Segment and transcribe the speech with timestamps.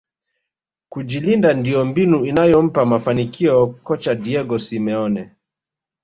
[0.89, 5.35] kujilinda ndio mbinu inayompa mafanikio kocha diego simeone